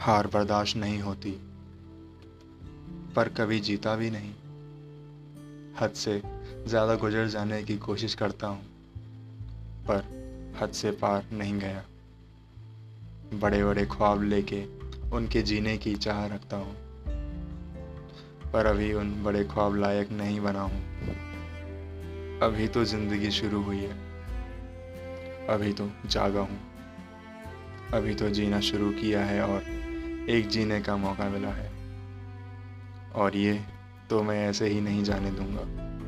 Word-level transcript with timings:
हार 0.00 0.26
बर्दाश्त 0.26 0.76
नहीं 0.76 1.00
होती, 1.00 1.30
पर 3.16 3.28
कभी 3.36 3.58
जीता 3.60 3.94
भी 3.96 4.10
नहीं। 4.10 4.30
हद 5.80 5.92
से 5.96 6.20
ज़्यादा 6.66 6.94
गुजर 6.94 7.26
जाने 7.28 7.62
की 7.62 7.76
कोशिश 7.78 8.14
करता 8.14 8.46
हूँ, 8.46 8.62
पर 9.88 10.04
हद 10.60 10.72
से 10.72 10.90
पार 10.92 11.24
नहीं 11.32 11.58
गया। 11.58 11.82
बड़े 13.34 13.62
बड़े 13.64 13.84
ख्वाब 13.86 14.22
लेके 14.22 14.62
उनके 15.10 15.42
जीने 15.42 15.76
की 15.78 15.94
चाह 15.96 16.24
रखता 16.26 16.56
हूँ, 16.56 16.74
पर 18.52 18.66
अभी 18.66 18.92
उन 18.92 19.12
बड़े 19.24 19.44
ख्वाब 19.44 19.76
लायक 19.76 20.10
नहीं 20.12 20.40
बना 20.40 20.62
हूँ। 20.62 20.80
अभी 22.42 22.68
तो 22.68 22.84
ज़िंदगी 22.86 23.30
शुरू 23.32 23.62
हुई 23.62 23.78
है, 23.78 23.98
अभी 25.48 25.72
तो 25.72 25.90
जागा 26.06 26.40
हूँ, 26.40 26.58
अभी 27.94 28.14
तो 28.14 28.30
जीना 28.30 28.60
शुरू 28.62 28.90
किया 28.92 29.24
है 29.24 29.42
और 29.42 29.62
एक 30.30 30.48
जीने 30.48 30.80
का 30.80 30.96
मौका 30.96 31.28
मिला 31.28 31.48
है। 31.48 31.72
और 33.14 33.36
ये 33.36 33.64
तो 34.10 34.22
मैं 34.22 34.48
ऐसे 34.48 34.66
ही 34.66 34.80
नहीं 34.80 35.04
जाने 35.04 35.30
दूँगा। 35.30 35.99